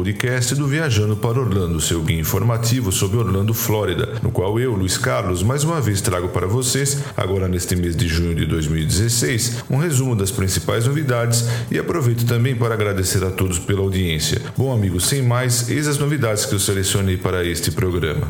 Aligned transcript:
podcast 0.00 0.54
do 0.54 0.66
Viajando 0.66 1.14
para 1.14 1.38
Orlando, 1.38 1.78
seu 1.78 2.00
guia 2.00 2.18
informativo 2.18 2.90
sobre 2.90 3.18
Orlando, 3.18 3.52
Flórida, 3.52 4.14
no 4.22 4.30
qual 4.30 4.58
eu, 4.58 4.72
Luiz 4.72 4.96
Carlos, 4.96 5.42
mais 5.42 5.62
uma 5.62 5.78
vez 5.78 6.00
trago 6.00 6.30
para 6.30 6.46
vocês, 6.46 7.02
agora 7.14 7.46
neste 7.46 7.76
mês 7.76 7.94
de 7.94 8.08
junho 8.08 8.34
de 8.34 8.46
2016, 8.46 9.64
um 9.68 9.76
resumo 9.76 10.16
das 10.16 10.30
principais 10.30 10.86
novidades 10.86 11.44
e 11.70 11.78
aproveito 11.78 12.24
também 12.24 12.56
para 12.56 12.72
agradecer 12.72 13.22
a 13.22 13.30
todos 13.30 13.58
pela 13.58 13.80
audiência. 13.80 14.40
Bom, 14.56 14.72
amigos, 14.72 15.06
sem 15.06 15.20
mais, 15.20 15.68
eis 15.68 15.86
as 15.86 15.98
novidades 15.98 16.46
que 16.46 16.54
eu 16.54 16.58
selecionei 16.58 17.18
para 17.18 17.44
este 17.44 17.70
programa. 17.70 18.26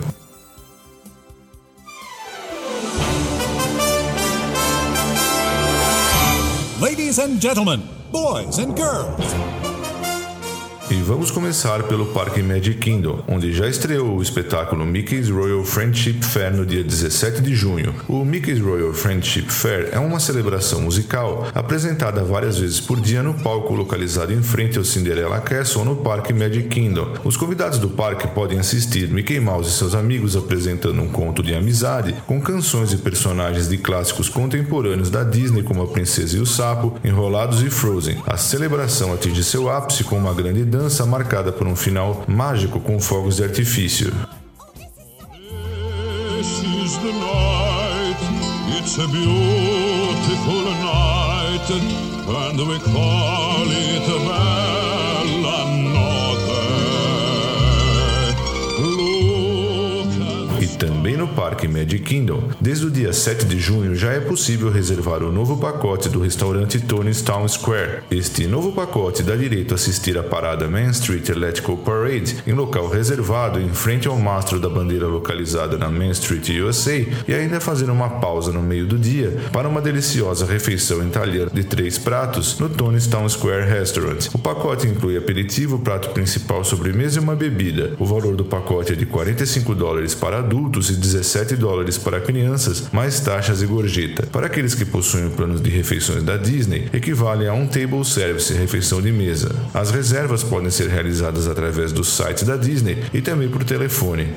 Ladies 6.80 7.20
and 7.20 7.41
gentlemen, 7.41 7.80
boys 8.10 8.58
and 8.58 8.76
girls. 8.76 9.79
E 10.91 11.00
vamos 11.02 11.30
começar 11.30 11.84
pelo 11.84 12.06
Parque 12.06 12.42
Magic 12.42 12.80
Kingdom, 12.80 13.22
onde 13.28 13.52
já 13.52 13.69
estreou 13.69 14.16
o 14.16 14.22
espetáculo 14.22 14.84
Mickey's 14.84 15.30
Royal 15.30 15.62
Friendship 15.62 16.20
Fair 16.20 16.52
no 16.52 16.66
dia 16.66 16.82
17 16.82 17.41
de 17.41 17.55
junho. 17.55 17.94
O 18.08 18.24
Mickey's 18.24 18.60
Royal 18.60 18.92
Friendship 18.92 19.52
Fair 19.52 19.91
é 19.92 20.00
uma 20.00 20.19
celebração 20.19 20.80
musical 20.80 21.47
apresentada 21.55 22.24
várias 22.24 22.58
vezes 22.58 22.80
por 22.80 23.00
dia 23.00 23.22
no 23.22 23.34
palco 23.34 23.72
localizado 23.72 24.32
em 24.32 24.42
frente 24.42 24.78
ao 24.78 24.84
Cinderella 24.84 25.38
Castle 25.38 25.84
no 25.84 25.94
Parque 25.94 26.32
Magic 26.32 26.66
Kingdom. 26.66 27.14
Os 27.22 27.36
convidados 27.36 27.78
do 27.78 27.91
parque 27.91 28.27
podem 28.27 28.58
assistir 28.58 29.08
Mickey 29.10 29.38
Mouse 29.38 29.70
e 29.70 29.72
seus 29.72 29.94
amigos 29.94 30.34
apresentando 30.34 31.00
um 31.00 31.08
conto 31.08 31.41
de 31.41 31.54
amizade 31.54 32.16
com 32.27 32.41
canções 32.41 32.92
e 32.92 32.97
personagens 32.97 33.69
de 33.69 33.78
clássicos 33.78 34.28
contemporâneos 34.28 35.08
da 35.08 35.22
Disney 35.22 35.62
como 35.62 35.84
A 35.84 35.86
Princesa 35.86 36.36
e 36.36 36.41
o 36.41 36.47
Sapo, 36.47 36.97
Enrolados 37.04 37.62
e 37.62 37.70
Frozen. 37.70 38.20
A 38.27 38.36
celebração 38.36 39.12
atinge 39.12 39.44
seu 39.44 39.70
ápice 39.70 40.02
com 40.02 40.19
uma 40.19 40.34
grande 40.34 40.64
dança 40.64 40.79
dança 40.80 41.04
marcada 41.04 41.52
por 41.52 41.66
um 41.66 41.76
final 41.76 42.24
mágico 42.26 42.80
com 42.80 42.98
fogos 42.98 43.36
de 43.36 43.44
artifício. 43.44 44.10
Também 61.10 61.16
no 61.16 61.28
Parque 61.28 61.66
Magic 61.66 62.00
Kingdom. 62.00 62.50
Desde 62.60 62.87
o 62.87 62.91
dia 62.91 63.12
7 63.12 63.44
de 63.47 63.59
junho 63.59 63.94
já 63.94 64.12
é 64.12 64.21
possível 64.21 64.71
reservar 64.71 65.22
o 65.22 65.32
novo 65.32 65.56
pacote 65.56 66.09
do 66.09 66.21
restaurante 66.21 66.81
Tony's 66.81 67.22
Town 67.22 67.47
Square. 67.48 68.03
Este 68.10 68.47
novo 68.47 68.72
pacote 68.72 69.22
dá 69.22 69.34
direito 69.34 69.72
a 69.72 69.75
assistir 69.75 70.19
à 70.19 70.22
parada 70.22 70.69
Main 70.69 70.91
Street 70.91 71.28
Electrical 71.28 71.76
Parade 71.78 72.37
em 72.47 72.53
local 72.53 72.88
reservado 72.88 73.60
em 73.60 73.70
frente 73.70 74.06
ao 74.06 74.16
mastro 74.19 74.60
da 74.60 74.69
bandeira 74.69 75.06
localizada 75.06 75.76
na 75.76 75.88
Main 75.88 76.10
Street 76.10 76.49
USA 76.60 77.04
e 77.26 77.34
ainda 77.34 77.60
fazer 77.60 77.91
uma 77.91 78.09
pausa 78.20 78.53
no 78.53 78.62
meio 78.62 78.87
do 78.87 78.99
dia 78.99 79.37
para 79.53 79.69
uma 79.69 79.81
deliciosa 79.81 80.47
refeição 80.47 81.09
talher 81.09 81.50
de 81.50 81.65
três 81.65 81.99
pratos 81.99 82.59
no 82.59 82.69
Tony's 82.69 83.06
Town 83.06 83.28
Square 83.28 83.69
Restaurant. 83.69 84.28
O 84.32 84.38
pacote 84.38 84.87
inclui 84.87 85.16
aperitivo, 85.16 85.78
prato 85.78 86.10
principal, 86.10 86.62
sobremesa 86.62 87.19
e 87.19 87.22
uma 87.22 87.34
bebida. 87.34 87.94
O 87.99 88.04
valor 88.04 88.37
do 88.37 88.44
pacote 88.44 88.93
é 88.93 88.97
de 88.97 89.06
45 89.06 89.75
dólares 89.75 90.15
para 90.15 90.38
adultos 90.38 90.60
adultos 90.60 90.91
e 90.91 90.97
17 91.00 91.56
dólares 91.56 91.99
para 91.99 92.21
crianças, 92.21 92.84
mais 92.93 93.19
taxas 93.21 93.62
e 93.62 93.66
gorjeta. 93.66 94.27
Para 94.27 94.47
aqueles 94.47 94.75
que 94.75 94.84
possuem 94.84 95.31
planos 95.31 95.61
de 95.61 95.71
refeições 95.71 96.22
da 96.22 96.37
Disney, 96.37 96.88
equivale 96.93 97.49
a 97.49 97.55
um 97.55 97.66
table 97.66 98.05
service, 98.05 98.53
refeição 98.53 99.00
de 99.00 99.11
mesa. 99.11 99.55
As 99.75 99.91
reservas 99.91 100.43
podem 100.43 100.71
ser 100.71 100.88
realizadas 100.88 101.49
através 101.49 101.93
do 101.93 102.05
site 102.05 102.44
da 102.44 102.56
Disney 102.56 103.03
e 103.12 103.21
também 103.21 103.49
por 103.49 103.65
telefone. 103.65 104.28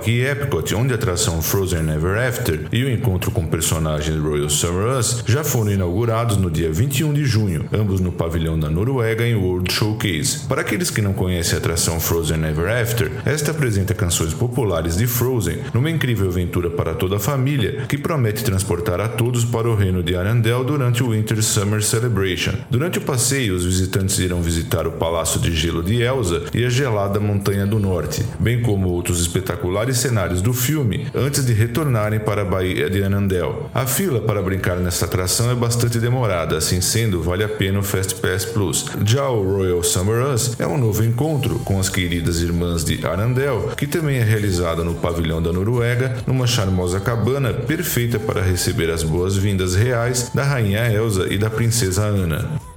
Parque 0.00 0.22
Epcot, 0.22 0.74
onde 0.74 0.94
a 0.94 0.96
atração 0.96 1.42
Frozen 1.42 1.90
Ever 1.90 2.16
After 2.26 2.68
e 2.72 2.82
o 2.84 2.90
encontro 2.90 3.30
com 3.30 3.46
personagens 3.46 4.18
Royal 4.18 4.48
Summer 4.48 4.96
Us 4.96 5.22
já 5.26 5.44
foram 5.44 5.72
inaugurados 5.72 6.38
no 6.38 6.50
dia 6.50 6.72
21 6.72 7.12
de 7.12 7.26
junho, 7.26 7.66
ambos 7.70 8.00
no 8.00 8.10
pavilhão 8.10 8.58
da 8.58 8.70
Noruega 8.70 9.26
em 9.26 9.34
World 9.34 9.70
Showcase. 9.70 10.46
Para 10.48 10.62
aqueles 10.62 10.88
que 10.88 11.02
não 11.02 11.12
conhecem 11.12 11.54
a 11.54 11.58
atração 11.58 12.00
Frozen 12.00 12.42
Ever 12.46 12.80
After, 12.80 13.12
esta 13.26 13.50
apresenta 13.50 13.92
canções 13.92 14.32
populares 14.32 14.96
de 14.96 15.06
Frozen 15.06 15.58
numa 15.74 15.90
incrível 15.90 16.28
aventura 16.28 16.70
para 16.70 16.94
toda 16.94 17.16
a 17.16 17.20
família 17.20 17.84
que 17.86 17.98
promete 17.98 18.42
transportar 18.42 19.02
a 19.02 19.08
todos 19.08 19.44
para 19.44 19.68
o 19.68 19.74
reino 19.74 20.02
de 20.02 20.16
Arendelle 20.16 20.64
durante 20.64 21.02
o 21.02 21.10
Winter 21.10 21.42
Summer 21.42 21.82
Celebration. 21.82 22.54
Durante 22.70 22.96
o 22.96 23.02
passeio, 23.02 23.54
os 23.54 23.66
visitantes 23.66 24.18
irão 24.18 24.40
visitar 24.40 24.86
o 24.86 24.92
Palácio 24.92 25.38
de 25.38 25.54
Gelo 25.54 25.82
de 25.82 26.00
Elsa 26.00 26.44
e 26.54 26.64
a 26.64 26.70
gelada 26.70 27.20
Montanha 27.20 27.66
do 27.66 27.78
Norte, 27.78 28.24
bem 28.38 28.62
como 28.62 28.88
outros 28.88 29.20
espetaculares 29.20 29.89
cenários 29.98 30.42
do 30.42 30.52
filme 30.52 31.06
antes 31.14 31.44
de 31.44 31.52
retornarem 31.52 32.20
para 32.20 32.42
a 32.42 32.44
Baía 32.44 32.88
de 32.88 33.02
Anandel. 33.02 33.70
A 33.74 33.86
fila 33.86 34.20
para 34.20 34.42
brincar 34.42 34.76
nesta 34.76 35.04
atração 35.04 35.50
é 35.50 35.54
bastante 35.54 35.98
demorada, 35.98 36.56
assim 36.56 36.80
sendo, 36.80 37.22
vale 37.22 37.44
a 37.44 37.48
pena 37.48 37.78
o 37.78 37.82
Fast 37.82 38.16
Pass 38.16 38.44
Plus. 38.44 38.86
Já 39.04 39.28
o 39.28 39.42
Royal 39.42 39.82
Summer 39.82 40.26
Us 40.26 40.58
é 40.58 40.66
um 40.66 40.78
novo 40.78 41.04
encontro 41.04 41.58
com 41.60 41.78
as 41.78 41.88
queridas 41.88 42.40
irmãs 42.40 42.84
de 42.84 43.04
Arandel, 43.06 43.72
que 43.76 43.86
também 43.86 44.18
é 44.18 44.22
realizado 44.22 44.84
no 44.84 44.94
pavilhão 44.94 45.42
da 45.42 45.52
Noruega, 45.52 46.16
numa 46.26 46.46
charmosa 46.46 47.00
cabana 47.00 47.52
perfeita 47.52 48.18
para 48.18 48.42
receber 48.42 48.90
as 48.90 49.02
boas-vindas 49.02 49.74
reais 49.74 50.30
da 50.34 50.44
rainha 50.44 50.90
Elsa 50.90 51.26
e 51.32 51.38
da 51.38 51.50
princesa 51.50 52.02
Ana. 52.02 52.69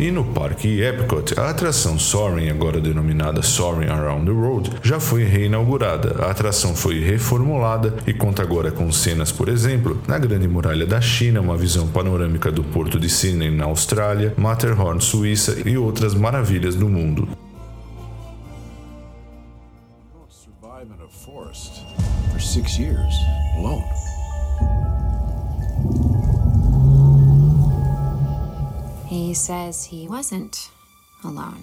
E 0.00 0.10
no 0.10 0.24
Parque 0.24 0.80
Epcot, 0.80 1.38
a 1.38 1.50
atração 1.50 1.98
Soaring, 1.98 2.48
agora 2.48 2.80
denominada 2.80 3.42
Soaring 3.42 3.90
Around 3.90 4.24
the 4.24 4.30
World, 4.30 4.70
já 4.82 4.98
foi 4.98 5.24
reinaugurada. 5.24 6.24
A 6.24 6.30
atração 6.30 6.74
foi 6.74 7.00
reformulada 7.00 7.94
e 8.06 8.14
conta 8.14 8.40
agora 8.40 8.70
com 8.70 8.90
cenas, 8.90 9.30
por 9.30 9.46
exemplo, 9.50 10.00
na 10.08 10.18
Grande 10.18 10.48
Muralha 10.48 10.86
da 10.86 11.02
China, 11.02 11.42
uma 11.42 11.54
visão 11.54 11.86
panorâmica 11.86 12.50
do 12.50 12.64
Porto 12.64 12.98
de 12.98 13.10
Sydney 13.10 13.50
na 13.50 13.66
Austrália, 13.66 14.32
Matterhorn, 14.38 15.02
Suíça 15.02 15.58
e 15.68 15.76
outras 15.76 16.14
maravilhas 16.14 16.74
do 16.74 16.88
mundo. 16.88 17.28
He 29.30 29.34
says 29.34 29.84
he 29.84 30.08
wasn't 30.08 30.72
alone. 31.22 31.62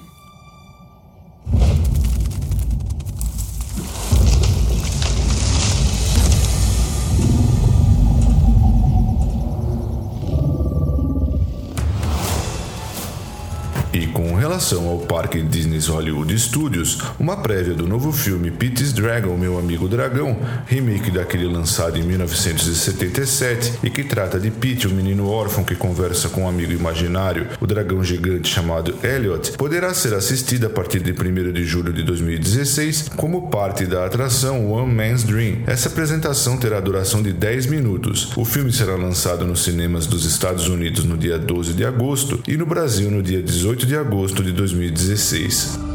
Relação 14.48 14.88
ao 14.88 15.00
parque 15.00 15.42
Disney 15.44 15.78
Hollywood 15.80 16.40
Studios, 16.40 17.00
uma 17.20 17.36
prévia 17.36 17.74
do 17.74 17.86
novo 17.86 18.14
filme 18.14 18.50
Pete's 18.50 18.94
Dragon, 18.94 19.36
Meu 19.36 19.60
Amigo 19.60 19.90
Dragão, 19.90 20.38
remake 20.66 21.12
daquele 21.12 21.46
lançado 21.46 22.00
em 22.00 22.04
1977 22.04 23.80
e 23.84 23.90
que 23.90 24.06
trata 24.06 24.40
de 24.40 24.50
Pete, 24.50 24.88
um 24.88 24.92
menino 24.92 25.28
órfão 25.28 25.66
que 25.66 25.76
conversa 25.76 26.30
com 26.30 26.44
um 26.44 26.48
amigo 26.48 26.72
imaginário, 26.72 27.48
o 27.60 27.68
dragão 27.68 28.02
gigante 28.02 28.48
chamado 28.48 28.96
Elliot, 29.04 29.52
poderá 29.58 29.94
ser 29.94 30.14
assistida 30.14 30.68
a 30.68 30.70
partir 30.70 31.02
de 31.02 31.12
1 31.12 31.52
de 31.52 31.66
julho 31.66 31.92
de 31.92 32.02
2016 32.04 33.10
como 33.18 33.50
parte 33.50 33.86
da 33.86 34.06
atração 34.06 34.72
One 34.72 34.94
Man's 34.94 35.24
Dream. 35.24 35.58
Essa 35.68 35.90
apresentação 35.90 36.56
terá 36.56 36.80
duração 36.80 37.22
de 37.22 37.34
10 37.34 37.66
minutos. 37.66 38.32
O 38.38 38.46
filme 38.46 38.72
será 38.72 38.96
lançado 38.96 39.46
nos 39.46 39.66
cinemas 39.66 40.08
dos 40.08 40.24
Estados 40.24 40.70
Unidos 40.70 41.04
no 41.04 41.18
dia 41.18 41.38
12 41.38 41.74
de 41.74 41.84
agosto 41.84 42.40
e 42.48 42.56
no 42.56 42.66
Brasil 42.66 43.12
no 43.12 43.22
dia 43.22 43.44
18 43.44 43.86
de 43.86 43.98
agosto 43.98 44.37
de 44.44 44.52
2016. 44.52 45.87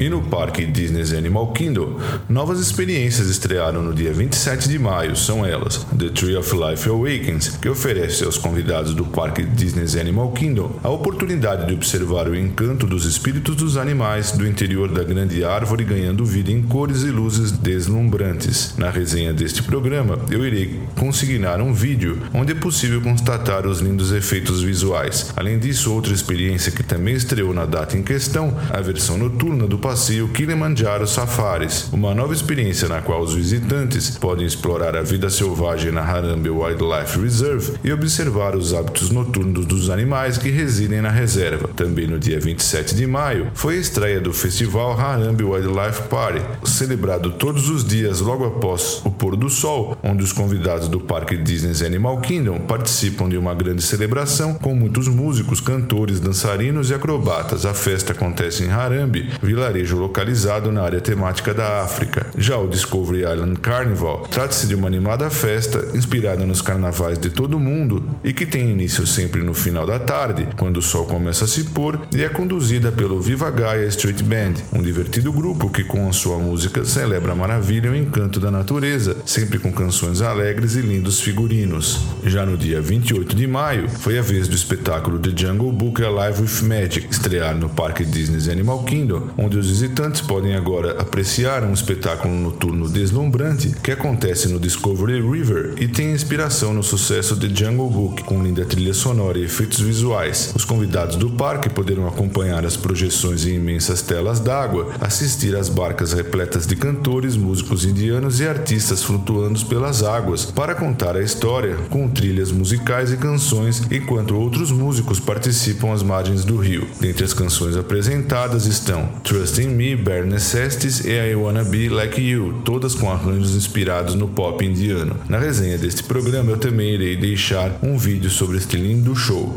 E 0.00 0.08
no 0.08 0.22
Parque 0.22 0.64
Disney's 0.64 1.12
Animal 1.12 1.52
Kingdom, 1.52 1.98
novas 2.28 2.60
experiências 2.60 3.28
estrearam 3.28 3.82
no 3.82 3.92
dia 3.92 4.12
27 4.12 4.68
de 4.68 4.78
maio. 4.78 5.16
São 5.16 5.44
elas: 5.44 5.84
The 5.98 6.10
Tree 6.10 6.36
of 6.36 6.54
Life 6.54 6.88
Awakens, 6.88 7.58
que 7.60 7.68
oferece 7.68 8.22
aos 8.22 8.38
convidados 8.38 8.94
do 8.94 9.04
Parque 9.04 9.42
Disney's 9.42 9.96
Animal 9.96 10.30
Kingdom 10.30 10.78
a 10.84 10.88
oportunidade 10.88 11.66
de 11.66 11.74
observar 11.74 12.28
o 12.28 12.36
encanto 12.36 12.86
dos 12.86 13.06
espíritos 13.06 13.56
dos 13.56 13.76
animais 13.76 14.30
do 14.30 14.46
interior 14.46 14.88
da 14.88 15.02
grande 15.02 15.42
árvore 15.42 15.82
ganhando 15.82 16.24
vida 16.24 16.52
em 16.52 16.62
cores 16.62 17.02
e 17.02 17.10
luzes 17.10 17.50
deslumbrantes. 17.50 18.74
Na 18.78 18.90
resenha 18.90 19.32
deste 19.32 19.64
programa, 19.64 20.16
eu 20.30 20.46
irei 20.46 20.78
consignar 20.96 21.60
um 21.60 21.72
vídeo 21.72 22.22
onde 22.32 22.52
é 22.52 22.54
possível 22.54 23.00
constatar 23.00 23.66
os 23.66 23.80
lindos 23.80 24.12
efeitos 24.12 24.62
visuais. 24.62 25.32
Além 25.36 25.58
disso, 25.58 25.92
outra 25.92 26.12
experiência 26.14 26.70
que 26.70 26.84
também 26.84 27.14
estreou 27.14 27.52
na 27.52 27.66
data 27.66 27.96
em 27.96 28.02
questão, 28.04 28.56
a 28.70 28.80
versão 28.80 29.18
noturna 29.18 29.66
do 29.66 29.87
passeio 29.88 30.28
Kilimanjaro 30.28 31.06
Safaris, 31.06 31.88
uma 31.90 32.14
nova 32.14 32.34
experiência 32.34 32.86
na 32.88 33.00
qual 33.00 33.22
os 33.22 33.32
visitantes 33.32 34.18
podem 34.18 34.44
explorar 34.44 34.94
a 34.94 35.00
vida 35.00 35.30
selvagem 35.30 35.90
na 35.90 36.02
Harambe 36.02 36.50
Wildlife 36.50 37.18
Reserve 37.18 37.78
e 37.82 37.90
observar 37.90 38.54
os 38.54 38.74
hábitos 38.74 39.08
noturnos 39.08 39.64
dos 39.64 39.88
animais 39.88 40.36
que 40.36 40.50
residem 40.50 41.00
na 41.00 41.08
reserva. 41.08 41.68
Também 41.68 42.06
no 42.06 42.18
dia 42.18 42.38
27 42.38 42.94
de 42.94 43.06
maio, 43.06 43.50
foi 43.54 43.78
a 43.78 43.80
estreia 43.80 44.20
do 44.20 44.30
festival 44.30 44.92
Harambe 44.92 45.42
Wildlife 45.42 46.02
Party, 46.10 46.44
celebrado 46.64 47.30
todos 47.30 47.70
os 47.70 47.82
dias 47.82 48.20
logo 48.20 48.44
após 48.44 49.00
o 49.06 49.10
pôr 49.10 49.36
do 49.36 49.48
sol, 49.48 49.96
onde 50.02 50.22
os 50.22 50.34
convidados 50.34 50.88
do 50.88 51.00
Parque 51.00 51.34
Disney's 51.34 51.80
Animal 51.80 52.20
Kingdom 52.20 52.58
participam 52.58 53.26
de 53.26 53.38
uma 53.38 53.54
grande 53.54 53.80
celebração 53.80 54.52
com 54.52 54.74
muitos 54.74 55.08
músicos, 55.08 55.62
cantores, 55.62 56.20
dançarinos 56.20 56.90
e 56.90 56.94
acrobatas. 56.94 57.64
A 57.64 57.72
festa 57.72 58.12
acontece 58.12 58.64
em 58.64 58.70
Harambe, 58.70 59.30
vilarejo 59.42 59.77
localizado 59.86 60.72
na 60.72 60.82
área 60.82 61.00
temática 61.00 61.54
da 61.54 61.82
África. 61.82 62.26
Já 62.36 62.56
o 62.56 62.68
Discovery 62.68 63.20
Island 63.20 63.58
Carnival 63.60 64.26
trata-se 64.30 64.66
de 64.66 64.74
uma 64.74 64.88
animada 64.88 65.30
festa 65.30 65.96
inspirada 65.96 66.44
nos 66.44 66.62
carnavais 66.62 67.18
de 67.18 67.30
todo 67.30 67.56
o 67.56 67.60
mundo 67.60 68.02
e 68.24 68.32
que 68.32 68.46
tem 68.46 68.70
início 68.70 69.06
sempre 69.06 69.42
no 69.42 69.54
final 69.54 69.86
da 69.86 69.98
tarde, 69.98 70.48
quando 70.56 70.78
o 70.78 70.82
sol 70.82 71.06
começa 71.06 71.44
a 71.44 71.48
se 71.48 71.64
pôr, 71.64 72.00
e 72.14 72.22
é 72.22 72.28
conduzida 72.28 72.90
pelo 72.90 73.20
Viva 73.20 73.50
Gaia 73.50 73.86
Street 73.86 74.22
Band, 74.22 74.54
um 74.72 74.82
divertido 74.82 75.32
grupo 75.32 75.70
que 75.70 75.84
com 75.84 76.08
a 76.08 76.12
sua 76.12 76.38
música 76.38 76.84
celebra 76.84 77.32
a 77.32 77.36
maravilha 77.36 77.88
e 77.88 77.90
o 77.90 77.96
encanto 77.96 78.40
da 78.40 78.50
natureza, 78.50 79.16
sempre 79.24 79.58
com 79.58 79.72
canções 79.72 80.20
alegres 80.20 80.76
e 80.76 80.80
lindos 80.80 81.20
figurinos. 81.20 82.00
Já 82.24 82.44
no 82.44 82.56
dia 82.56 82.80
28 82.80 83.34
de 83.34 83.46
maio, 83.46 83.88
foi 83.88 84.18
a 84.18 84.22
vez 84.22 84.48
do 84.48 84.54
espetáculo 84.54 85.18
The 85.18 85.30
Jungle 85.34 85.72
Book 85.72 86.02
Alive 86.02 86.42
with 86.42 86.62
Magic 86.66 87.08
estrear 87.10 87.54
no 87.56 87.68
Parque 87.68 88.04
Disney's 88.04 88.48
Animal 88.48 88.82
Kingdom, 88.84 89.28
onde 89.36 89.58
os 89.58 89.67
visitantes 89.68 90.22
podem 90.22 90.54
agora 90.54 91.00
apreciar 91.00 91.62
um 91.62 91.74
espetáculo 91.74 92.34
noturno 92.34 92.88
deslumbrante 92.88 93.74
que 93.82 93.90
acontece 93.90 94.48
no 94.48 94.58
Discovery 94.58 95.20
River 95.20 95.74
e 95.78 95.86
tem 95.86 96.12
inspiração 96.12 96.72
no 96.72 96.82
sucesso 96.82 97.36
The 97.36 97.48
Jungle 97.48 97.90
Book, 97.90 98.24
com 98.24 98.42
linda 98.42 98.64
trilha 98.64 98.94
sonora 98.94 99.38
e 99.38 99.44
efeitos 99.44 99.80
visuais. 99.80 100.52
Os 100.56 100.64
convidados 100.64 101.16
do 101.16 101.30
parque 101.30 101.68
poderão 101.68 102.08
acompanhar 102.08 102.64
as 102.64 102.76
projeções 102.76 103.44
em 103.44 103.56
imensas 103.56 104.00
telas 104.00 104.40
d'água, 104.40 104.94
assistir 105.00 105.54
às 105.54 105.68
barcas 105.68 106.12
repletas 106.14 106.66
de 106.66 106.74
cantores, 106.74 107.36
músicos 107.36 107.84
indianos 107.84 108.40
e 108.40 108.48
artistas 108.48 109.02
flutuando 109.02 109.58
pelas 109.66 110.02
águas 110.02 110.44
para 110.46 110.74
contar 110.74 111.16
a 111.16 111.22
história 111.22 111.76
com 111.90 112.08
trilhas 112.08 112.50
musicais 112.50 113.12
e 113.12 113.16
canções, 113.16 113.82
enquanto 113.90 114.36
outros 114.36 114.70
músicos 114.70 115.20
participam 115.20 115.92
às 115.92 116.02
margens 116.02 116.44
do 116.44 116.56
rio. 116.56 116.86
Dentre 117.00 117.24
as 117.24 117.34
canções 117.34 117.76
apresentadas 117.76 118.66
estão 118.66 119.08
Trust 119.22 119.57
in 119.58 119.70
Me, 119.70 119.96
Bare 119.96 120.24
Necessities 120.24 121.04
e 121.04 121.12
I 121.12 121.34
Wanna 121.34 121.64
Be 121.64 121.88
Like 121.88 122.20
You, 122.20 122.62
todas 122.64 122.94
com 122.94 123.10
arranjos 123.10 123.54
inspirados 123.54 124.14
no 124.14 124.28
pop 124.28 124.64
indiano. 124.64 125.16
Na 125.28 125.38
resenha 125.38 125.76
deste 125.76 126.02
programa 126.02 126.50
eu 126.50 126.58
também 126.58 126.94
irei 126.94 127.16
deixar 127.16 127.78
um 127.82 127.98
vídeo 127.98 128.30
sobre 128.30 128.58
este 128.58 128.76
lindo 128.76 129.14
show. 129.14 129.56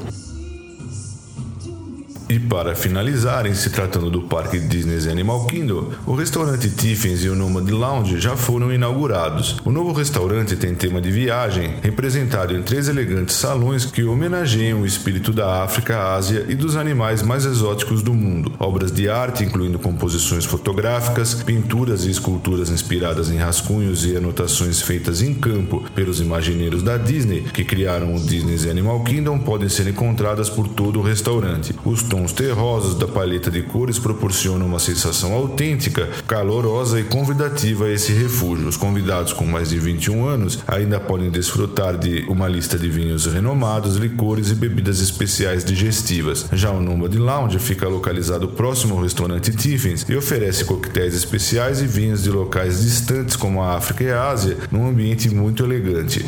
E 2.31 2.39
para 2.39 2.73
finalizar, 2.73 3.45
em 3.45 3.53
se 3.53 3.69
tratando 3.71 4.09
do 4.09 4.21
Parque 4.21 4.57
Disney's 4.57 5.05
Animal 5.05 5.45
Kingdom, 5.47 5.89
o 6.05 6.15
restaurante 6.15 6.69
Tiffins 6.69 7.25
e 7.25 7.27
o 7.27 7.35
Nomad 7.35 7.69
Lounge 7.69 8.21
já 8.21 8.37
foram 8.37 8.71
inaugurados. 8.71 9.57
O 9.65 9.69
novo 9.69 9.91
restaurante 9.91 10.55
tem 10.55 10.73
tema 10.73 11.01
de 11.01 11.11
viagem, 11.11 11.73
representado 11.81 12.55
em 12.55 12.61
três 12.61 12.87
elegantes 12.87 13.35
salões 13.35 13.83
que 13.83 14.05
homenageiam 14.05 14.79
o 14.79 14.85
espírito 14.85 15.33
da 15.33 15.61
África, 15.61 16.13
Ásia 16.13 16.45
e 16.47 16.55
dos 16.55 16.77
animais 16.77 17.21
mais 17.21 17.43
exóticos 17.43 18.01
do 18.01 18.13
mundo. 18.13 18.53
Obras 18.57 18.93
de 18.93 19.09
arte, 19.09 19.43
incluindo 19.43 19.77
composições 19.77 20.45
fotográficas, 20.45 21.33
pinturas 21.33 22.05
e 22.05 22.11
esculturas 22.11 22.69
inspiradas 22.69 23.29
em 23.29 23.35
rascunhos 23.35 24.05
e 24.05 24.15
anotações 24.15 24.81
feitas 24.81 25.21
em 25.21 25.33
campo 25.33 25.83
pelos 25.93 26.21
imagineiros 26.21 26.81
da 26.81 26.95
Disney 26.95 27.41
que 27.41 27.65
criaram 27.65 28.15
o 28.15 28.19
Disney's 28.21 28.65
Animal 28.65 29.03
Kingdom, 29.03 29.37
podem 29.37 29.67
ser 29.67 29.85
encontradas 29.89 30.49
por 30.49 30.69
todo 30.69 30.97
o 30.97 31.03
restaurante. 31.03 31.75
Os 31.83 32.01
tons 32.03 32.20
tons 32.21 32.31
terrosos 32.31 32.95
da 32.95 33.07
paleta 33.07 33.49
de 33.49 33.63
cores 33.63 33.97
proporcionam 33.97 34.67
uma 34.67 34.77
sensação 34.77 35.33
autêntica, 35.33 36.07
calorosa 36.27 36.99
e 36.99 37.03
convidativa 37.03 37.85
a 37.85 37.91
esse 37.91 38.13
refúgio. 38.13 38.67
Os 38.67 38.77
convidados 38.77 39.33
com 39.33 39.43
mais 39.43 39.69
de 39.69 39.79
21 39.79 40.27
anos 40.27 40.59
ainda 40.67 40.99
podem 40.99 41.31
desfrutar 41.31 41.97
de 41.97 42.23
uma 42.29 42.47
lista 42.47 42.77
de 42.77 42.87
vinhos 42.89 43.25
renomados, 43.25 43.95
licores 43.95 44.51
e 44.51 44.55
bebidas 44.55 44.99
especiais 44.99 45.65
digestivas. 45.65 46.45
Já 46.53 46.69
o 46.69 46.81
Nomad 46.81 47.15
Lounge 47.15 47.57
fica 47.57 47.87
localizado 47.87 48.49
próximo 48.49 48.95
ao 48.95 49.01
restaurante 49.01 49.55
Tiffins 49.55 50.05
e 50.07 50.15
oferece 50.15 50.63
coquetéis 50.63 51.15
especiais 51.15 51.81
e 51.81 51.87
vinhos 51.87 52.21
de 52.21 52.29
locais 52.29 52.81
distantes 52.81 53.35
como 53.35 53.63
a 53.63 53.75
África 53.75 54.03
e 54.03 54.11
a 54.11 54.29
Ásia, 54.29 54.57
num 54.71 54.87
ambiente 54.87 55.27
muito 55.29 55.63
elegante. 55.63 56.23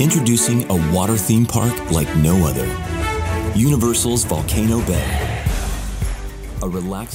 Introducing 0.00 0.64
a 0.70 0.94
water 0.94 1.14
theme 1.18 1.44
park 1.44 1.90
like 1.90 2.08
no 2.16 2.46
other 2.46 2.64
Universal's 3.54 4.24
Volcano 4.24 4.80
Bay. 4.86 5.29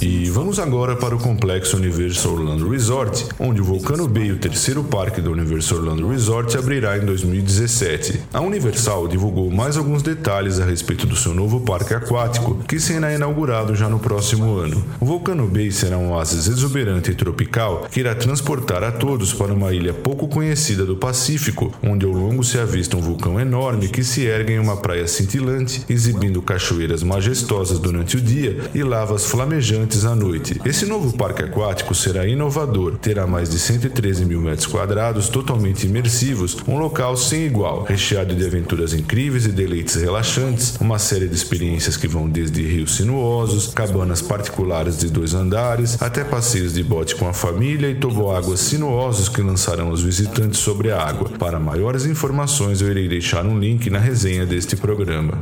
E 0.04 0.30
vamos 0.30 0.60
agora 0.60 0.96
para 0.96 1.16
o 1.16 1.20
complexo 1.20 1.78
Universal 1.78 2.34
Orlando 2.34 2.70
Resort, 2.70 3.28
onde 3.40 3.62
o 3.62 3.64
Volcano 3.64 4.08
Bay, 4.08 4.32
o 4.32 4.38
terceiro 4.38 4.84
parque 4.84 5.22
do 5.22 5.32
Universal 5.32 5.80
Orlando 5.80 6.08
Resort, 6.10 6.58
abrirá 6.58 6.98
em 6.98 7.06
2017. 7.06 8.22
A 8.34 8.42
Universal 8.42 9.08
divulgou 9.08 9.52
mais 9.52 9.78
alguns 9.78 10.02
detalhes 10.02 10.60
a 10.60 10.66
respeito 10.66 11.06
do 11.06 11.16
seu 11.16 11.34
novo 11.34 11.62
parque 11.62 11.94
aquático, 11.94 12.60
que 12.68 12.80
será 12.80 13.14
inaugurado 13.14 13.76
já 13.76 13.88
no 13.88 14.00
próximo 14.00 14.58
ano. 14.58 14.84
O 15.00 15.06
Volcano 15.06 15.48
Bay 15.48 15.72
será 15.72 15.98
um 15.98 16.12
oásis 16.12 16.48
exuberante 16.48 17.12
e 17.12 17.16
tropical 17.16 17.88
que 17.92 18.00
irá 18.00 18.16
transportar 18.16 18.84
a 18.84 18.92
todos 18.92 19.34
para 19.34 19.54
uma 19.54 19.74
ilha 19.74 19.94
pouco 19.94 20.28
conhecida 20.28 20.86
do 20.86 20.96
Pacífico, 20.96 21.72
onde 21.84 22.06
ao 22.06 22.12
longo 22.12 22.44
se 22.44 22.58
avista 22.58 22.98
um 22.98 23.02
vulcão 23.02 23.40
enorme 23.40 23.90
que 23.90 24.04
se 24.04 24.26
ergue 24.26 24.54
em 24.54 24.60
uma 24.60 24.78
praia 24.78 25.08
cintilante, 25.08 25.84
exibindo 25.90 26.42
cachoeiras 26.42 27.04
majestosas 27.04 27.80
durante 27.80 28.18
o 28.18 28.22
dia 28.22 28.70
e 28.74 28.84
lavas 28.84 29.26
flamejantes 29.36 30.06
à 30.06 30.16
noite. 30.16 30.62
Esse 30.64 30.86
novo 30.86 31.12
parque 31.18 31.44
aquático 31.44 31.94
será 31.94 32.26
inovador, 32.26 32.98
terá 32.98 33.28
mais 33.28 33.50
de 33.50 33.60
113 33.60 34.24
mil 34.24 34.40
metros 34.40 34.66
quadrados 34.66 35.28
totalmente 35.28 35.86
imersivos, 35.86 36.56
um 36.66 36.78
local 36.78 37.18
sem 37.18 37.46
igual, 37.46 37.84
recheado 37.84 38.34
de 38.34 38.46
aventuras 38.46 38.94
incríveis 38.94 39.46
e 39.46 39.52
deleites 39.52 39.96
relaxantes, 39.96 40.78
uma 40.80 40.98
série 40.98 41.28
de 41.28 41.36
experiências 41.36 41.98
que 41.98 42.08
vão 42.08 42.30
desde 42.30 42.62
rios 42.62 42.96
sinuosos, 42.96 43.74
cabanas 43.74 44.22
particulares 44.22 45.00
de 45.00 45.10
dois 45.10 45.34
andares, 45.34 46.02
até 46.02 46.24
passeios 46.24 46.72
de 46.72 46.82
bote 46.82 47.14
com 47.14 47.28
a 47.28 47.34
família 47.34 47.90
e 47.90 47.96
toboáguas 47.96 48.62
sinuosos 48.62 49.28
que 49.28 49.42
lançarão 49.42 49.90
os 49.90 50.02
visitantes 50.02 50.62
sobre 50.62 50.92
a 50.92 51.02
água. 51.02 51.30
Para 51.38 51.60
maiores 51.60 52.06
informações, 52.06 52.80
eu 52.80 52.90
irei 52.90 53.10
deixar 53.10 53.46
um 53.46 53.60
link 53.60 53.90
na 53.90 54.00
resenha 54.00 54.46
deste 54.46 54.78
programa. 54.78 55.38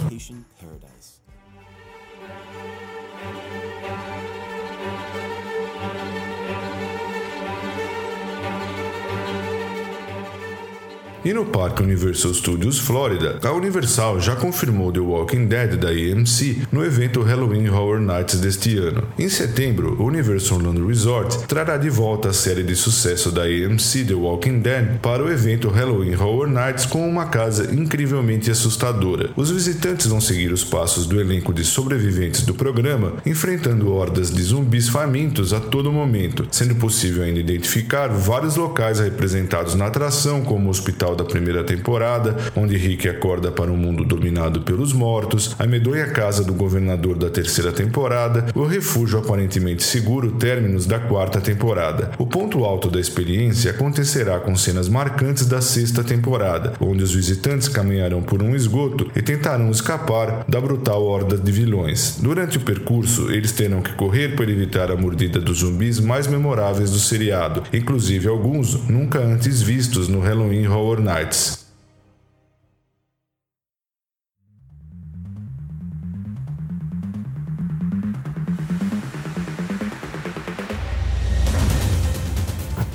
E 11.25 11.31
no 11.31 11.45
Parque 11.45 11.81
Universal 11.81 12.33
Studios 12.33 12.79
Florida, 12.79 13.39
a 13.41 13.51
Universal 13.53 14.19
já 14.19 14.35
confirmou 14.35 14.91
The 14.91 14.99
Walking 14.99 15.45
Dead 15.45 15.77
da 15.77 15.87
AMC 15.87 16.67
no 16.69 16.83
evento 16.83 17.21
Halloween 17.21 17.69
Horror 17.69 18.01
Nights 18.01 18.41
deste 18.41 18.77
ano. 18.77 19.07
Em 19.17 19.29
setembro, 19.29 19.95
o 20.01 20.07
Universal 20.07 20.57
Orlando 20.57 20.85
Resort 20.85 21.47
trará 21.47 21.77
de 21.77 21.89
volta 21.89 22.27
a 22.27 22.33
série 22.33 22.61
de 22.61 22.75
sucesso 22.75 23.31
da 23.31 23.43
AMC 23.43 24.03
The 24.05 24.13
Walking 24.13 24.59
Dead 24.59 24.99
para 24.99 25.23
o 25.23 25.31
evento 25.31 25.69
Halloween 25.69 26.13
Horror 26.15 26.47
Nights 26.47 26.85
com 26.85 27.07
uma 27.07 27.27
casa 27.27 27.73
incrivelmente 27.73 28.51
assustadora. 28.51 29.29
Os 29.37 29.49
visitantes 29.49 30.07
vão 30.07 30.19
seguir 30.19 30.51
os 30.51 30.65
passos 30.65 31.05
do 31.05 31.21
elenco 31.21 31.53
de 31.53 31.63
sobreviventes 31.63 32.41
do 32.41 32.53
programa, 32.53 33.13
enfrentando 33.25 33.93
hordas 33.93 34.29
de 34.29 34.43
zumbis 34.43 34.89
famintos 34.89 35.53
a 35.53 35.61
todo 35.61 35.89
momento, 35.89 36.45
sendo 36.51 36.75
possível 36.75 37.23
ainda 37.23 37.39
identificar 37.39 38.09
vários 38.09 38.57
locais 38.57 38.99
representados 38.99 39.73
na 39.73 39.85
atração, 39.85 40.41
como 40.41 40.67
o 40.67 40.69
Hospital 40.69 41.12
final 41.13 41.15
da 41.15 41.23
primeira 41.23 41.63
temporada, 41.63 42.35
onde 42.55 42.75
Rick 42.75 43.07
acorda 43.07 43.51
para 43.51 43.71
um 43.71 43.77
mundo 43.77 44.03
dominado 44.03 44.61
pelos 44.61 44.93
mortos, 44.93 45.55
a 45.57 45.65
medonha 45.65 46.07
casa 46.07 46.43
do 46.43 46.53
governador 46.53 47.17
da 47.17 47.29
terceira 47.29 47.71
temporada, 47.71 48.45
o 48.55 48.65
refúgio 48.65 49.19
aparentemente 49.19 49.83
seguro 49.83 50.33
términos 50.33 50.85
da 50.85 50.99
quarta 50.99 51.39
temporada. 51.39 52.11
O 52.17 52.25
ponto 52.25 52.65
alto 52.65 52.89
da 52.89 52.99
experiência 52.99 53.71
acontecerá 53.71 54.39
com 54.39 54.55
cenas 54.55 54.89
marcantes 54.89 55.45
da 55.45 55.61
sexta 55.61 56.03
temporada, 56.03 56.73
onde 56.79 57.03
os 57.03 57.13
visitantes 57.13 57.67
caminharão 57.67 58.21
por 58.21 58.41
um 58.41 58.55
esgoto 58.55 59.09
e 59.15 59.21
tentarão 59.21 59.69
escapar 59.69 60.45
da 60.47 60.59
brutal 60.59 61.03
horda 61.03 61.37
de 61.37 61.51
vilões. 61.51 62.17
Durante 62.21 62.57
o 62.57 62.61
percurso, 62.61 63.31
eles 63.31 63.51
terão 63.51 63.81
que 63.81 63.93
correr 63.93 64.35
para 64.35 64.49
evitar 64.49 64.91
a 64.91 64.95
mordida 64.95 65.39
dos 65.39 65.59
zumbis 65.59 65.99
mais 65.99 66.27
memoráveis 66.27 66.91
do 66.91 66.99
seriado, 66.99 67.63
inclusive 67.71 68.27
alguns 68.27 68.87
nunca 68.87 69.19
antes 69.19 69.61
vistos 69.61 70.07
no 70.07 70.19
Halloween 70.19 70.67
Horror 70.67 71.02
Nights. 71.03 71.62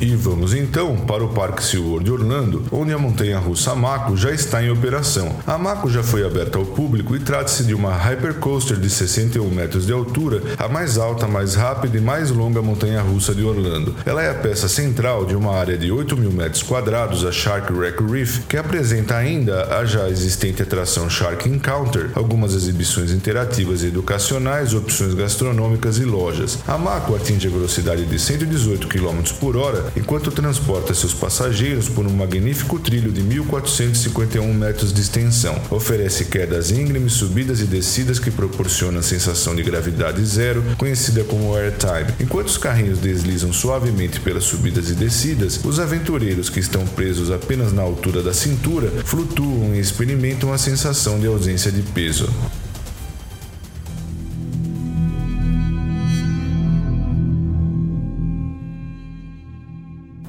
E 0.01 0.15
vamos 0.15 0.55
então 0.55 0.97
para 0.97 1.25
o 1.25 1.31
Parque 1.31 1.63
SeaWorld 1.63 2.09
Orlando, 2.13 2.63
onde 2.71 2.93
a 2.93 2.99
montanha-russa 2.99 3.75
Mako 3.75 4.17
já 4.17 4.31
está 4.31 4.63
em 4.63 4.71
operação. 4.71 5.35
A 5.45 5.59
Mako 5.59 5.91
já 5.91 6.05
foi 6.05 6.25
aberta 6.25 6.57
ao 6.57 6.65
público 6.65 7.17
e 7.17 7.19
trata-se 7.19 7.65
de 7.65 7.75
uma 7.75 7.93
hypercoaster 7.97 8.77
de 8.77 8.89
61 8.89 9.51
metros 9.51 9.87
de 9.87 9.93
altura, 9.93 10.41
a 10.57 10.69
mais 10.69 10.99
alta, 10.99 11.27
mais 11.27 11.57
rápida 11.57 11.99
e 11.99 12.01
mais 12.01 12.31
longa 12.31 12.63
montanha-russa 12.63 13.35
de 13.35 13.43
Orlando. 13.43 13.97
Ela 14.07 14.23
é 14.23 14.31
a 14.31 14.35
peça 14.35 14.69
central 14.69 15.25
de 15.25 15.35
uma 15.35 15.53
área 15.53 15.77
de 15.77 15.91
8 15.91 16.17
mil 16.17 16.31
metros 16.31 16.63
quadrados, 16.63 17.25
a 17.25 17.33
Shark 17.33 17.73
Wreck 17.73 18.01
Reef, 18.05 18.47
que 18.47 18.57
apresenta 18.57 19.17
ainda 19.17 19.65
a 19.79 19.85
já 19.85 20.09
existente 20.09 20.63
atração 20.63 21.11
Shark 21.11 21.49
Encounter, 21.49 22.11
algumas 22.15 22.55
exibições 22.55 23.11
interativas 23.11 23.83
e 23.83 23.87
educacionais, 23.89 24.75
opções 24.75 25.13
gastronômicas 25.13 25.99
e 25.99 26.05
lojas. 26.05 26.57
A 26.69 26.79
Mako 26.79 27.17
atinge 27.17 27.49
a 27.49 27.51
velocidade 27.51 28.07
de 28.07 28.17
118 28.17 28.87
km 28.87 29.23
por 29.41 29.57
hora 29.57 29.88
enquanto 29.97 30.31
transporta 30.31 30.95
seus 30.95 31.15
passageiros 31.15 31.89
por 31.89 32.07
um 32.07 32.13
magnífico 32.13 32.79
trilho 32.79 33.11
de 33.11 33.23
1.451 33.23 34.53
metros 34.55 34.93
de 34.93 35.01
extensão. 35.01 35.61
Oferece 35.71 36.27
quedas 36.27 36.71
íngremes, 36.71 37.15
subidas 37.15 37.61
e 37.61 37.65
descidas 37.65 38.19
que 38.19 38.31
proporcionam 38.31 39.01
a 39.01 39.03
sensação 39.03 39.55
de 39.55 39.63
gravidade 39.63 40.25
zero, 40.25 40.63
conhecida 40.77 41.25
como 41.25 41.55
airtime. 41.55 42.15
Enquanto 42.21 42.49
os 42.49 42.59
carrinhos 42.59 42.99
deslizam 42.99 43.53
suavemente 43.53 44.21
pelas 44.21 44.45
subidas 44.45 44.91
e 44.91 44.95
descidas, 44.95 45.61
os 45.65 45.79
aventureiros 45.79 46.51
que 46.51 46.61
estão 46.61 46.87
presos 46.87 47.31
apenas 47.31 47.73
na 47.73 47.83
altura 47.83 48.23
da 48.23 48.33
cintura 48.33 48.91
flutuam 49.05 49.75
e 49.75 49.81
experimentam 49.81 50.53
a 50.53 50.59
sensação 50.59 51.19
de 51.19 51.27
ausência 51.27 51.73
de 51.73 51.83
peso. 51.83 52.29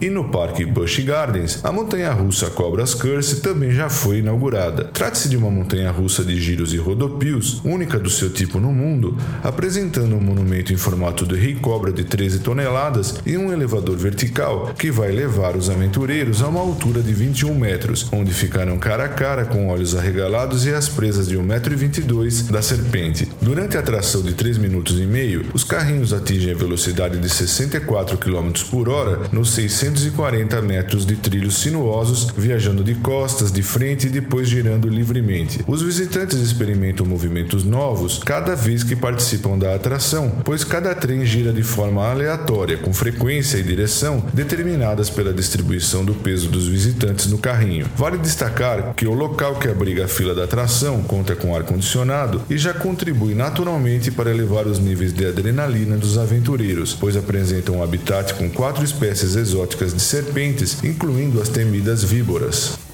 E 0.02 0.10
no 0.10 0.30
Parque 0.30 0.64
Busch 0.64 1.00
Gardens, 1.04 1.60
a 1.62 1.74
montanha-russa 1.74 2.50
Cobras 2.52 2.94
Curse 2.94 3.42
também 3.42 3.72
já 3.72 3.90
foi 3.90 4.20
inaugurada. 4.20 4.86
Trata-se 4.86 5.28
de 5.28 5.36
uma 5.36 5.52
montanha-russa 5.52 6.24
de 6.24 6.40
giros 6.40 6.74
e 6.74 6.78
rodopios, 6.78 7.60
única 7.66 8.00
do 8.00 8.10
seu 8.10 8.30
tipo 8.30 8.62
no 8.62 8.72
mundo, 8.72 9.18
apresentando 9.44 10.16
um 10.16 10.22
monumento 10.22 10.72
em 10.72 10.78
formato 10.78 11.26
de 11.26 11.36
rei 11.36 11.56
cobra 11.56 11.92
de 11.92 12.06
13 12.06 12.40
toneladas 12.40 13.16
e 13.26 13.36
um 13.36 13.52
elevador 13.52 13.98
vertical 13.98 14.74
que 14.80 14.90
vai 14.90 15.12
levar 15.12 15.58
os 15.58 15.70
aventureiros 15.70 16.42
a 16.42 16.48
uma 16.48 16.62
altura 16.62 17.02
de 17.02 17.14
21 17.14 17.54
metros, 17.54 18.08
onde 18.14 18.34
ficarão 18.34 18.80
cara 18.80 19.04
a 19.04 19.10
cara 19.10 19.44
com 19.44 19.68
olhos 19.68 19.98
arregalados 19.98 20.66
e 20.66 20.74
as 20.74 20.88
presas 20.88 21.28
de 21.28 21.38
1,22m 21.38 22.50
da 22.50 22.62
serpente. 22.62 23.28
Durante 23.42 23.76
a 23.76 23.82
atração 23.82 24.22
de 24.22 24.34
3 24.34 24.60
minutos 24.60 24.98
e 24.98 25.06
meio, 25.06 25.46
os 25.54 25.66
carrinhos 25.66 26.14
atingem 26.14 26.54
a 26.54 26.58
velocidade 26.58 27.18
de 27.18 27.30
64 27.30 28.18
km 28.18 28.52
por 28.72 28.88
hora 28.88 29.24
nos 29.34 29.52
600 29.52 29.89
240 29.90 30.62
metros 30.62 31.06
de 31.06 31.16
trilhos 31.16 31.58
sinuosos, 31.58 32.32
viajando 32.38 32.84
de 32.84 32.96
costas, 32.96 33.52
de 33.52 33.62
frente 33.62 34.08
e 34.08 34.10
depois 34.10 34.48
girando 34.48 34.88
livremente. 34.88 35.64
Os 35.68 35.82
visitantes 35.82 36.38
experimentam 36.38 37.06
movimentos 37.06 37.64
novos 37.64 38.20
cada 38.24 38.56
vez 38.56 38.84
que 38.84 38.96
participam 38.96 39.58
da 39.58 39.76
atração, 39.76 40.32
pois 40.44 40.64
cada 40.64 40.94
trem 40.94 41.26
gira 41.26 41.52
de 41.52 41.64
forma 41.64 42.06
aleatória, 42.08 42.78
com 42.78 42.94
frequência 42.94 43.58
e 43.58 43.64
direção 43.64 44.24
determinadas 44.34 45.10
pela 45.10 45.34
distribuição 45.34 46.06
do 46.06 46.14
peso 46.14 46.50
dos 46.50 46.68
visitantes 46.68 47.28
no 47.28 47.38
carrinho. 47.38 47.88
Vale 47.96 48.18
destacar 48.18 48.94
que 48.96 49.08
o 49.08 49.14
local 49.14 49.56
que 49.56 49.68
abriga 49.68 50.06
a 50.06 50.08
fila 50.08 50.36
da 50.36 50.44
atração 50.44 51.02
conta 51.04 51.36
com 51.36 51.56
ar-condicionado 51.56 52.42
e 52.50 52.58
já 52.58 52.74
contribui 52.74 53.34
naturalmente 53.34 54.12
para 54.12 54.30
elevar 54.30 54.68
os 54.68 54.80
níveis 54.80 55.14
de 55.14 55.26
adrenalina 55.26 55.98
dos 55.98 56.18
aventureiros, 56.18 56.94
pois 56.94 57.16
apresentam 57.16 57.78
um 57.78 57.84
habitat 57.84 58.34
com 58.36 58.50
quatro 58.50 58.84
espécies 58.84 59.36
exóticas 59.80 59.94
de 59.94 60.00
serpentes, 60.00 60.84
incluindo 60.84 61.42
as 61.42 61.50
temidas 61.50 62.04
víboras. 62.04 62.89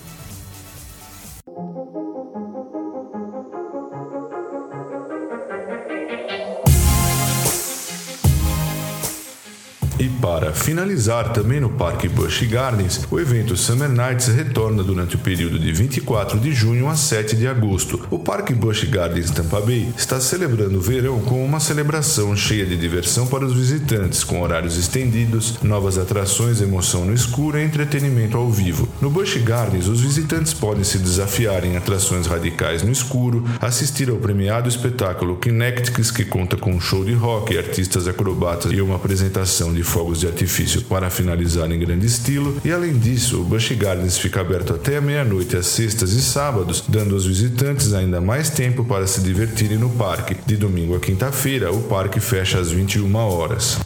E 9.97 10.09
para 10.09 10.51
finalizar, 10.51 11.31
também 11.31 11.61
no 11.61 11.69
Parque 11.69 12.09
Busch 12.09 12.43
Gardens, 12.49 13.07
o 13.09 13.17
evento 13.17 13.55
Summer 13.55 13.87
Nights 13.87 14.27
retorna 14.27 14.83
durante 14.83 15.15
o 15.15 15.19
período 15.19 15.57
de 15.57 15.71
24 15.71 16.37
de 16.37 16.51
junho 16.51 16.89
a 16.89 16.97
7 16.97 17.33
de 17.33 17.47
agosto. 17.47 18.05
O 18.11 18.19
Parque 18.19 18.53
Busch 18.53 18.83
Gardens 18.83 19.31
Tampa 19.31 19.61
Bay 19.61 19.87
está 19.97 20.19
celebrando 20.19 20.79
o 20.79 20.81
verão 20.81 21.21
com 21.21 21.45
uma 21.45 21.61
celebração 21.61 22.35
cheia 22.35 22.65
de 22.65 22.75
diversão 22.75 23.25
para 23.25 23.45
os 23.45 23.53
visitantes, 23.53 24.21
com 24.21 24.41
horários 24.41 24.77
estendidos, 24.77 25.63
novas 25.63 25.97
atrações, 25.97 26.59
emoção 26.59 27.05
no 27.05 27.13
escuro 27.13 27.57
e 27.57 27.63
entretenimento 27.63 28.37
ao 28.37 28.51
vivo. 28.51 28.89
No 29.01 29.09
Busch 29.09 29.37
Gardens, 29.37 29.87
os 29.87 30.01
visitantes 30.01 30.53
podem 30.53 30.83
se 30.83 30.97
desafiar 30.97 31.63
em 31.63 31.77
atrações 31.77 32.27
radicais 32.27 32.83
no 32.83 32.91
escuro, 32.91 33.45
assistir 33.61 34.09
ao 34.09 34.17
premiado 34.17 34.67
espetáculo 34.67 35.37
Kinectics, 35.37 36.11
que 36.11 36.25
conta 36.25 36.57
com 36.57 36.71
um 36.71 36.81
show 36.81 37.05
de 37.05 37.13
rock, 37.13 37.57
artistas 37.57 38.09
acrobatas 38.09 38.73
e 38.73 38.81
uma 38.81 38.97
apresentação 38.97 39.73
de 39.73 39.85
fogos 39.95 40.19
de 40.19 40.27
artifício 40.27 40.81
para 40.81 41.09
finalizar 41.09 41.71
em 41.71 41.79
grande 41.79 42.05
estilo, 42.05 42.59
e 42.65 42.69
além 42.69 42.99
disso, 42.99 43.39
o 43.39 43.45
Busch 43.45 43.71
Gardens 43.77 44.17
fica 44.17 44.41
aberto 44.41 44.73
até 44.73 44.97
a 44.97 45.01
meia-noite 45.01 45.55
às 45.55 45.67
sextas 45.67 46.11
e 46.11 46.21
sábados, 46.21 46.83
dando 46.85 47.15
aos 47.15 47.25
visitantes 47.25 47.93
ainda 47.93 48.19
mais 48.19 48.49
tempo 48.49 48.83
para 48.83 49.07
se 49.07 49.21
divertirem 49.21 49.77
no 49.77 49.89
parque. 49.91 50.35
De 50.45 50.57
domingo 50.57 50.97
a 50.97 50.99
quinta-feira, 50.99 51.71
o 51.71 51.83
parque 51.83 52.19
fecha 52.19 52.59
às 52.59 52.71
21 52.71 53.15
horas. 53.15 53.79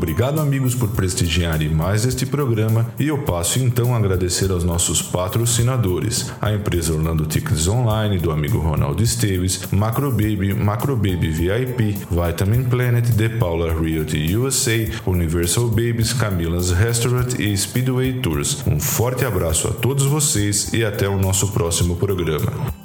Obrigado, 0.00 0.40
amigos, 0.40 0.74
por 0.74 0.88
prestigiarem 0.88 1.68
mais 1.68 2.06
este 2.06 2.24
programa 2.24 2.90
e 2.98 3.08
eu 3.08 3.18
passo 3.18 3.58
então 3.58 3.94
a 3.94 3.98
agradecer 3.98 4.50
aos 4.50 4.64
nossos 4.64 5.02
patrocinadores, 5.02 6.32
a 6.40 6.54
empresa 6.54 6.94
Orlando 6.94 7.26
Tickets 7.26 7.68
Online, 7.68 8.16
do 8.16 8.30
amigo 8.30 8.56
Ronaldo 8.56 9.02
Esteves, 9.02 9.60
Macrobaby, 9.70 10.54
Macrobaby 10.54 11.28
VIP, 11.28 11.98
Vitamin 12.10 12.64
Planet, 12.64 13.14
The 13.14 13.28
Paula 13.28 13.74
Realty 13.78 14.34
USA, 14.34 14.88
Universal 15.04 15.68
Babies, 15.68 16.14
Camila's 16.14 16.70
Restaurant 16.70 17.38
e 17.38 17.54
Speedway 17.54 18.22
Tours. 18.22 18.66
Um 18.66 18.80
forte 18.80 19.26
abraço 19.26 19.68
a 19.68 19.70
todos 19.70 20.06
vocês 20.06 20.72
e 20.72 20.82
até 20.82 21.10
o 21.10 21.18
nosso 21.18 21.52
próximo 21.52 21.96
programa. 21.96 22.79